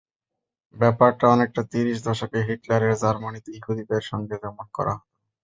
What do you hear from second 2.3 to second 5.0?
হিটলারের জার্মানিতে ইহুদিদের সঙ্গে যেমন করা